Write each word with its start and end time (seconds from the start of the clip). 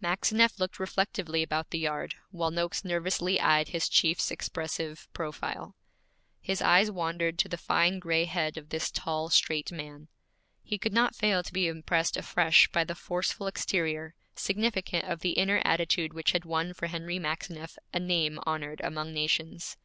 Maxineff 0.00 0.60
looked 0.60 0.78
reflectively 0.78 1.42
about 1.42 1.70
the 1.70 1.78
yard, 1.80 2.14
while 2.30 2.52
Noakes 2.52 2.84
nervously 2.84 3.40
eyed 3.40 3.70
his 3.70 3.88
chief's 3.88 4.30
expressive 4.30 5.08
profile. 5.12 5.74
His 6.40 6.62
eyes 6.62 6.88
wandered 6.88 7.36
to 7.40 7.48
the 7.48 7.56
fine 7.56 7.98
gray 7.98 8.24
head 8.26 8.56
of 8.56 8.68
this 8.68 8.92
tall, 8.92 9.28
straight 9.28 9.72
man. 9.72 10.06
He 10.62 10.78
could 10.78 10.92
not 10.92 11.16
fail 11.16 11.42
to 11.42 11.52
be 11.52 11.66
impressed 11.66 12.16
afresh 12.16 12.68
by 12.70 12.84
the 12.84 12.94
forceful 12.94 13.48
exterior, 13.48 14.14
significant 14.36 15.06
of 15.06 15.18
the 15.18 15.30
inner 15.32 15.60
attitude 15.64 16.14
which 16.14 16.30
had 16.30 16.44
won 16.44 16.74
for 16.74 16.86
Henry 16.86 17.18
Maxineff 17.18 17.76
a 17.92 17.98
name 17.98 18.38
honored 18.46 18.80
among 18.84 19.12
nations. 19.12 19.76